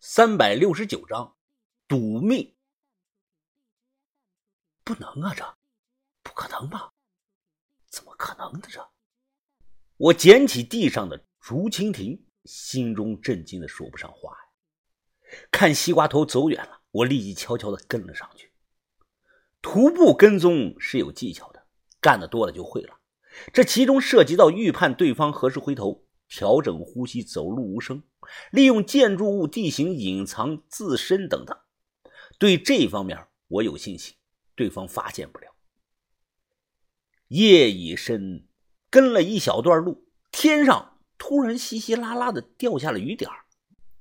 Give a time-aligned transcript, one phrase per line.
[0.00, 1.36] 三百六十九章，
[1.88, 2.54] 赌命。
[4.84, 5.58] 不能啊，这
[6.22, 6.92] 不可能吧？
[7.90, 8.68] 怎么可能的？
[8.70, 8.88] 这，
[9.96, 15.38] 我捡起地上的竹蜻蜓，心中震惊的说不上话呀。
[15.50, 18.52] 看西瓜头走远了，我立即悄悄的跟了上去。
[19.60, 21.66] 徒步跟踪是有技巧的，
[22.00, 23.00] 干的多了就会了。
[23.52, 26.07] 这其中涉及到预判对方何时回头。
[26.28, 28.02] 调整呼吸，走路无声，
[28.50, 31.58] 利用建筑物地形隐藏自身等等，
[32.38, 34.14] 对这方面我有信心，
[34.54, 35.48] 对方发现不了。
[37.28, 38.46] 夜已深，
[38.90, 43.30] 跟了一小段路，天上突然稀稀拉拉的掉下了雨点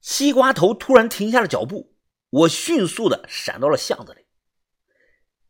[0.00, 1.94] 西瓜头突然停下了脚步，
[2.30, 4.26] 我迅速的闪到了巷子里。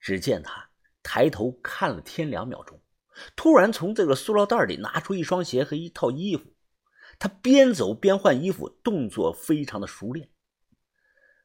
[0.00, 0.70] 只见他
[1.02, 2.82] 抬头看了天两秒钟，
[3.36, 6.53] 突然从这个塑料袋里拿出一双鞋和一套衣服。
[7.18, 10.28] 他边走边换衣服，动作非常的熟练。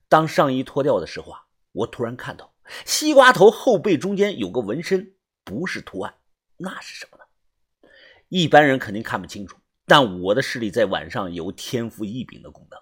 [0.08, 6.16] 当上衣脱掉的时候啊，我突然看到西瓜头后背中间有个纹身，不是图案，
[6.58, 7.90] 那是什么呢？
[8.28, 12.80] 一般人肯定看不清楚，但我的视力在晚上有天赋异禀的功能，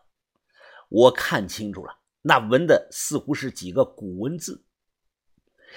[0.89, 4.66] 我看清楚了，那纹的似乎是几个古文字。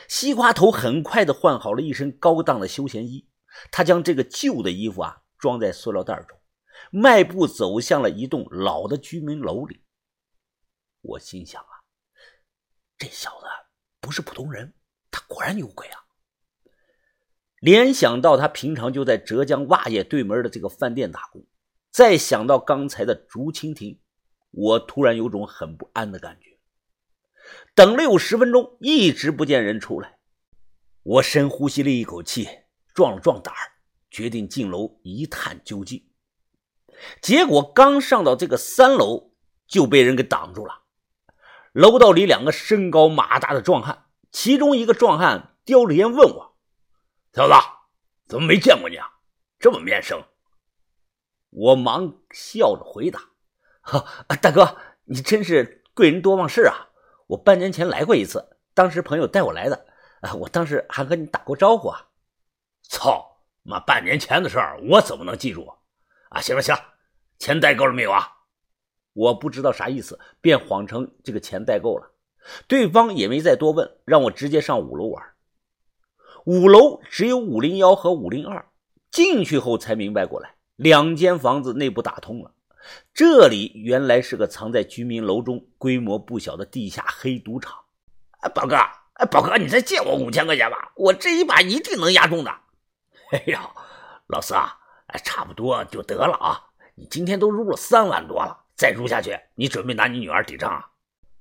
[0.08, 3.28] 西瓜头很快的换好了一身高档的休闲衣，
[3.72, 6.39] 他将这个旧的衣服啊装在塑料袋中。
[6.90, 9.82] 迈步走向了一栋老的居民楼里，
[11.02, 11.84] 我心想啊，
[12.98, 13.46] 这小子
[14.00, 14.74] 不是普通人，
[15.10, 16.00] 他果然有鬼啊！
[17.60, 21.46] 联想到他平常就在浙江袜业对门的这个饭店打工，
[21.90, 24.00] 再想到刚才的竹蜻蜓，
[24.50, 26.58] 我突然有种很不安的感觉。
[27.74, 30.18] 等了有十分钟，一直不见人出来，
[31.02, 32.48] 我深呼吸了一口气，
[32.94, 33.54] 壮了壮胆，
[34.10, 36.09] 决定进楼一探究竟。
[37.20, 39.32] 结果刚上到这个三楼，
[39.66, 40.82] 就被人给挡住了。
[41.72, 46.56] 楼道里两个身高马大的壮汉，其中一个壮汉叼着烟问我
[47.32, 47.54] ：“小子，
[48.26, 49.06] 怎么没见过你啊？
[49.58, 50.22] 这么面生？”
[51.50, 53.20] 我忙笑着回答
[53.82, 54.04] ：“哈，
[54.40, 56.90] 大哥，你真是贵人多忘事啊！
[57.28, 59.86] 我半年前来过一次，当时朋友带我来的，
[60.22, 62.06] 啊，我当时还和你打过招呼啊。”
[62.88, 65.72] 操，妈，半年前的事儿我怎么能记住？
[66.30, 66.80] 啊，行了行了，
[67.40, 68.36] 钱带够了没有啊？
[69.14, 72.12] 我不知道啥意思，便谎称这个钱带够了。
[72.68, 75.24] 对方也没再多问，让我直接上五楼玩。
[76.44, 78.66] 五楼只有五零幺和五零二，
[79.10, 82.52] 进去后才明白过来，两间房子内部打通了。
[83.14, 87.74] 这里原来是个藏在居民楼中、规模不小的地下黑赌场。
[88.40, 88.76] 哎，宝哥，
[89.14, 92.50] 哎，宝哥，你再借我五千块钱吧，我这一把一定能押中的。
[93.32, 93.70] 哎呀，
[94.26, 94.76] 老四啊！
[95.24, 96.69] 差不多就得了啊！
[97.00, 100.90] 你今天都入了三万多了，再入下去，你准备拿你女儿抵账啊？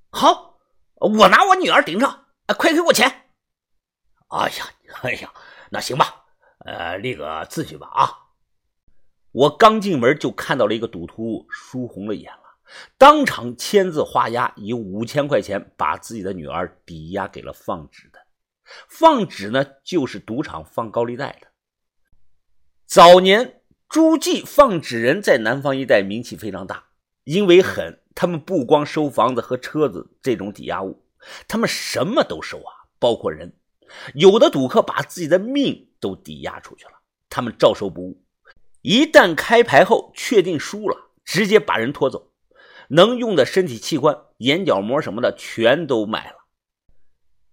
[0.09, 0.57] 好，
[0.95, 2.27] 我拿我女儿顶账，
[2.57, 3.25] 快给我钱！
[4.29, 4.65] 哎呀，
[5.01, 5.33] 哎呀，
[5.69, 6.23] 那行吧，
[6.59, 8.17] 呃，立个字据吧啊！
[9.33, 12.43] 我刚进门就看到了一个赌徒，输红了眼了，
[12.97, 18.19] 当场签字画押，以五千块钱把自己的女儿抵押给了放纸的。
[18.87, 21.47] 放纸呢，就是赌场放高利贷的。
[22.85, 23.58] 早年
[23.89, 26.89] 诸暨放纸人在南方一带名气非常大，
[27.23, 31.03] 因为狠，他们不光收房子和车子这种抵押物，
[31.47, 33.51] 他们什么都收啊，包括人。
[34.13, 36.91] 有的赌客把自己的命都抵押出去了，
[37.31, 38.23] 他们照收不误。
[38.83, 42.31] 一旦开牌后确定输了，直接把人拖走，
[42.89, 46.35] 能用的身体器官、眼角膜什么的全都卖了。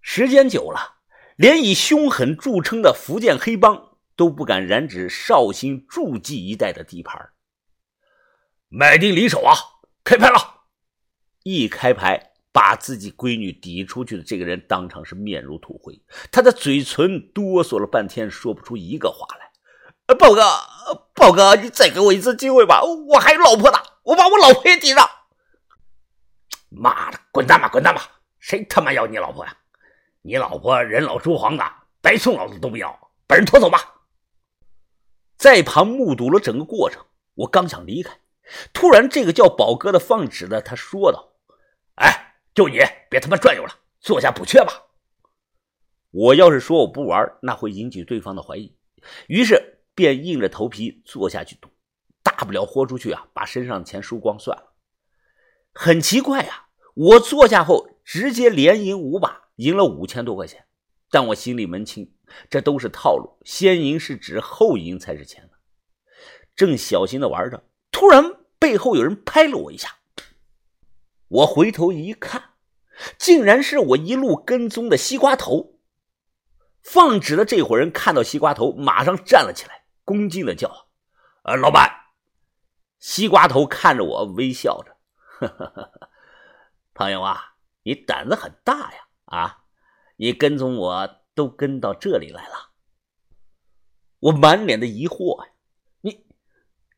[0.03, 0.97] 时间久了，
[1.37, 3.86] 连以凶狠著称的福建黑帮。
[4.17, 7.31] 都不敢染指绍兴诸暨一带的地盘。
[8.69, 9.55] 买定离手啊！
[10.03, 10.39] 开拍了！
[11.45, 20.15] 一开拍，把自己闺女抵出去的这个人当场是面如土灰，他的嘴唇哆嗦了半天，说不出一个话来。
[20.15, 20.43] 豹哥，
[21.15, 25.09] 豹哥，你再给我一次机会吧，我还有老婆呢，我把我老婆也抵上。
[26.71, 28.03] 妈的，滚蛋吧，滚蛋吧！
[28.39, 29.57] 谁他妈要你老婆呀？
[30.23, 31.65] 你老婆人老珠黄的，
[32.01, 32.97] 白送老子都不要，
[33.27, 33.96] 把人拖走吧。
[35.37, 37.05] 在旁目睹了整个过程，
[37.35, 38.19] 我刚想离开，
[38.73, 41.35] 突然这个叫宝哥的放纸的他说道
[41.97, 42.79] ：“哎，就你
[43.11, 44.85] 别他妈转悠了，坐下补缺吧。”
[46.11, 48.75] 我要是说我不玩，那会引起对方的怀疑，
[49.29, 51.69] 于是便硬着头皮坐下去赌，
[52.23, 54.73] 大不了豁出去啊，把身上的钱输光算了。
[55.75, 60.65] 很奇怪啊，我坐下后直接连赢五把，赢了五千多块钱，
[61.11, 62.16] 但我心里门清。
[62.51, 65.51] 这都是套路，先赢是纸，后赢才是钱呢。
[66.55, 68.25] 正小心的玩着，突然
[68.59, 69.97] 背后有人拍了我一下，
[71.29, 72.55] 我回头一看，
[73.19, 75.79] 竟然是我一路跟踪的西瓜头。
[76.83, 80.89] 放纸的这伙人看到西瓜头，马上站了起来，恭敬的叫
[81.43, 81.91] ：“呃，老板。”
[82.99, 84.97] 西瓜头看着我，微笑着
[85.41, 86.11] ：“呵呵呵，
[86.95, 89.09] 朋友啊，你胆子很大呀！
[89.27, 89.65] 啊，
[90.17, 92.73] 你跟踪我都跟到这里来了。”
[94.19, 95.53] 我满脸的疑惑呀。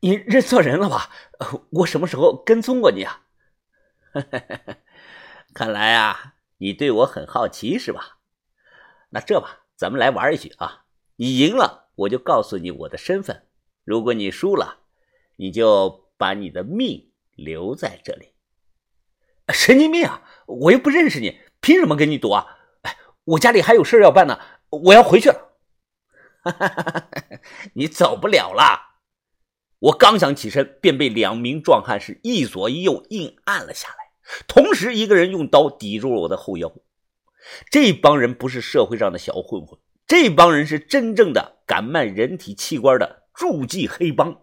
[0.01, 1.11] 你认错人了吧？
[1.71, 3.25] 我什么时候跟踪过你啊？
[5.53, 8.19] 看来啊，你对我很好奇是吧？
[9.09, 10.85] 那这吧，咱们来玩一局啊！
[11.17, 13.41] 你赢了，我就告诉你我的身份；
[13.83, 14.83] 如果你输了，
[15.35, 18.35] 你就把你的命留在这里。
[19.49, 20.23] 神经病啊！
[20.47, 22.58] 我又不认识你，凭什么跟你赌啊？
[23.29, 24.39] 我家里还有事要办呢，
[24.69, 25.49] 我要回去了。
[27.73, 28.97] 你走不了了。
[29.79, 33.95] 我刚想起身，便被两名壮汉是一左一右硬按了下来，
[34.47, 36.73] 同时一个人用刀抵住了我的后腰。
[37.69, 44.41] 这帮人不是社会上的小混混，这帮人是真正的敢卖人体器官的助妓黑帮。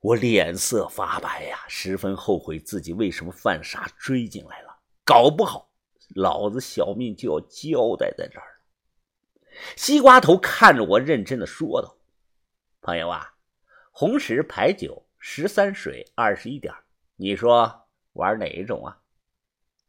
[0.00, 5.70] 我脸色发白呀，十分后悔自己为什么犯傻追进来了，搞不好
[6.14, 8.52] 老子小命就要交代在这儿了。
[9.76, 11.96] 西瓜头看着我，认真的说道
[12.82, 13.32] ：“朋友啊。”
[13.90, 16.74] 红石牌九十三水二十一点，
[17.16, 19.00] 你说玩哪一种啊？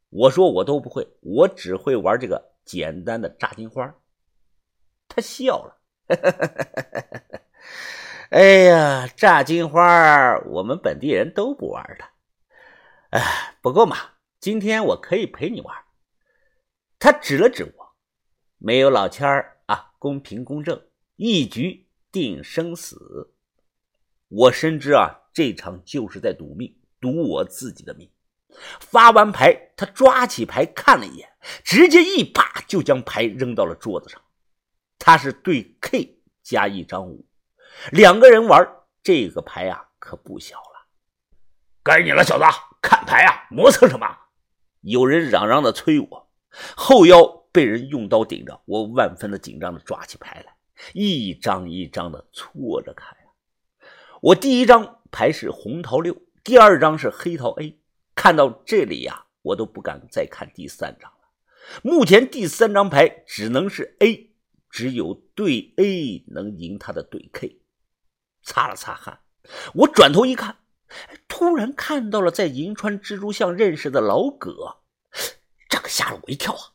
[0.10, 3.94] 我说我都不会，我只会玩这个简单的炸金花。
[5.10, 5.78] 他笑了，
[8.32, 12.06] 哎呀，炸金花我们本地人都不玩的。
[13.10, 13.98] 哎，不过嘛，
[14.40, 15.76] 今天我可以陪你玩。
[17.00, 17.96] 他指了指我，
[18.58, 20.82] 没有老千儿啊，公平公正，
[21.16, 23.34] 一局定生死。
[24.30, 28.10] 我深知啊，这场就是在赌命，赌我自己的命。
[28.80, 31.30] 发完牌，他抓起牌看了一眼，
[31.64, 34.20] 直接一把就将牌扔到了桌子上。
[34.98, 37.28] 他是对 K 加一张五，
[37.92, 38.68] 两个人玩
[39.04, 40.88] 这个牌啊，可不小了。
[41.84, 42.46] 该你了，小子，
[42.82, 44.18] 看牌啊，磨蹭什么？
[44.82, 46.27] 有人嚷嚷的催我，
[46.76, 50.56] 后腰被人用刀顶着，我万分的紧张的抓起牌来，
[50.94, 53.16] 一张一张的搓着看。
[54.22, 57.80] 我第一张牌是红桃六，第二张是黑桃 A。
[58.16, 61.18] 看到这里呀，我都不敢再看第三张了。
[61.84, 64.32] 目前第三张牌只能是 A，
[64.72, 67.62] 只有对 A 能赢他的对 K。
[68.42, 69.20] 擦了擦汗，
[69.76, 70.58] 我转头一看，
[71.28, 74.78] 突然看到了在银川蜘蛛巷认识的老葛，
[75.70, 76.74] 这可吓了我一跳啊！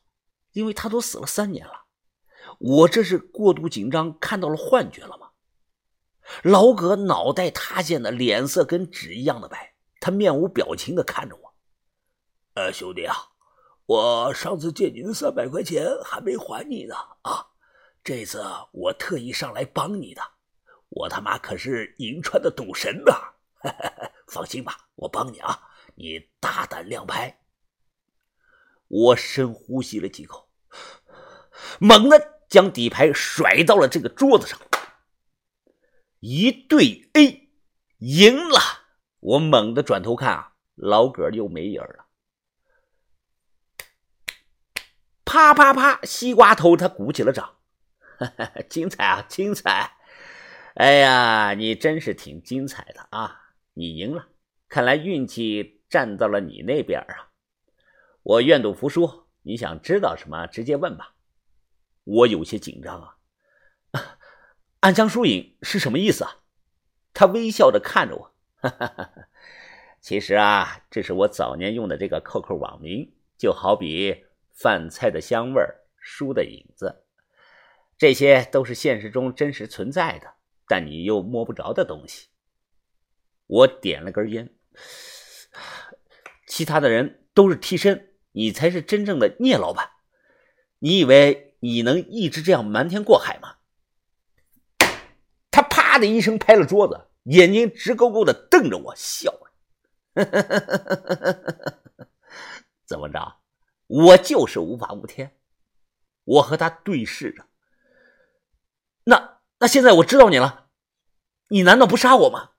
[0.52, 1.86] 因为他都死了三年了，
[2.58, 5.30] 我这是过度紧张，看到了幻觉了吗？
[6.42, 11.54] 老葛脑袋塌陷的脸色跟纸一样的白，他面无表情的看着我。
[12.54, 13.16] 呃，兄弟啊，
[13.86, 17.48] 我上次借你的三百块钱还没还你呢啊！
[18.04, 20.22] 这次我特意上来帮你的，
[20.90, 23.32] 我他妈可是银川的赌神呐！
[24.28, 25.58] 放心吧，我帮你啊，
[25.94, 27.41] 你大胆亮牌。
[28.92, 30.50] 我深呼吸了几口，
[31.80, 34.60] 猛地将底牌甩到了这个桌子上。
[36.20, 37.48] 一对 A
[38.00, 38.60] 赢了，
[39.20, 42.06] 我猛地转头看啊，老葛又没影了。
[45.24, 47.56] 啪啪啪，西瓜头他鼓起了掌，
[48.68, 49.96] 精彩啊，精彩！
[50.74, 53.54] 哎呀，你真是挺精彩的啊！
[53.72, 54.28] 你赢了，
[54.68, 57.31] 看来运气站到了你那边啊。
[58.22, 61.14] 我愿赌服输，你想知道什么，直接问吧。
[62.04, 63.16] 我有些紧张啊。
[64.80, 66.38] 暗枪疏影是什么意思啊？
[67.14, 69.28] 他微笑着看着我，哈哈哈哈
[70.00, 75.62] 其实啊，这是我早年用的这个 QQ 网名，就好比饭菜的香味
[76.00, 77.04] 书的影子，
[77.98, 80.34] 这些都是现实中真实存在的，
[80.66, 82.28] 但你又摸不着的东西。
[83.46, 84.52] 我点了根烟，
[86.46, 89.90] 其他的人都是替身，你才是真正的聂老板。
[90.80, 93.56] 你以为你能一直这样瞒天过海吗？
[95.50, 99.52] 他啪的一声拍了桌子，眼睛直勾勾的瞪着我，笑了。
[102.84, 103.40] 怎么着？
[103.86, 105.38] 我就是无法无天。
[106.24, 107.46] 我和他对视着。
[109.04, 110.68] 那那现在我知道你了，
[111.48, 112.52] 你难道不杀我吗？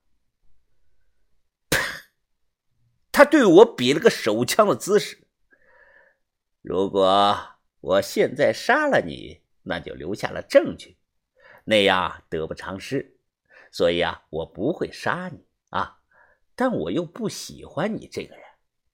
[3.12, 5.23] 他对我比了个手枪的姿势。
[6.63, 7.38] 如果
[7.82, 10.96] 我现在杀了你，那就留下了证据，
[11.65, 13.17] 那样得不偿失。
[13.70, 16.00] 所以啊，我不会杀你啊，
[16.55, 18.46] 但我又不喜欢你这个人，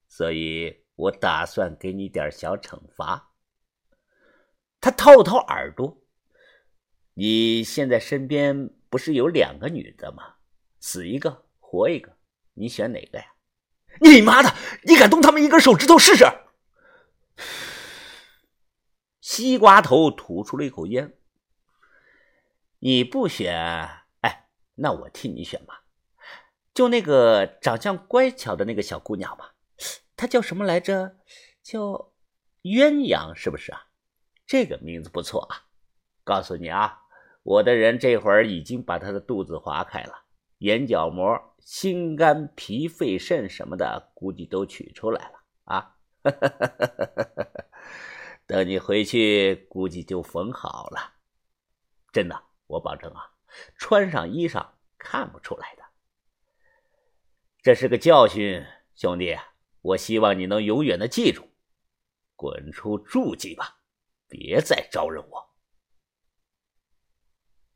[0.07, 3.33] 所以我打算给你点小惩罚。
[4.81, 6.01] 他掏了掏耳朵，
[7.13, 10.37] 你现在身边不是有两个女的吗？
[10.79, 12.17] 死一个，活一个，
[12.55, 13.25] 你选哪个呀？
[14.01, 14.51] 你妈的！
[14.85, 16.25] 你敢动他们一根手指头试试？
[19.21, 21.13] 西瓜头吐出了一口烟。
[22.79, 23.53] 你不选，
[24.21, 25.83] 哎，那我替你选吧。
[26.73, 29.55] 就那个长相乖巧的那个小姑娘吧，
[30.15, 31.17] 她叫什么来着？
[31.61, 32.13] 叫
[32.63, 33.87] 鸳鸯，是不是啊？
[34.47, 35.67] 这个名字不错啊。
[36.23, 37.01] 告诉你啊，
[37.43, 40.13] 我的人这会儿已经把她的肚子划开了，
[40.59, 45.97] 眼角膜、心肝脾肺肾什么的，估计都取出来了啊。
[48.59, 51.13] 等你回去，估计就缝好了。
[52.11, 52.43] 真的。
[52.67, 53.31] 我保证啊，
[53.77, 55.83] 穿上衣裳看不出来的。
[57.63, 59.37] 这是个教训，兄弟，
[59.81, 61.49] 我希望你能永远的记住。
[62.35, 63.79] 滚出住籍吧，
[64.27, 65.48] 别再招惹我。